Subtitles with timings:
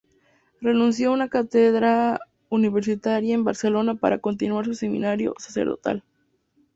[0.61, 6.03] Renunció a una cátedra universitaria en Barcelona para continuar su ministerio sacerdotal.